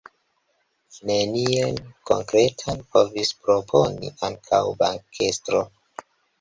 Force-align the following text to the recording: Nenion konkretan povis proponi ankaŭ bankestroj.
Nenion 1.09 1.77
konkretan 2.11 2.83
povis 2.97 3.33
proponi 3.45 4.13
ankaŭ 4.31 4.65
bankestroj. 4.83 5.67